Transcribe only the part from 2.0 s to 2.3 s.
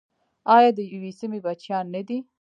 دي؟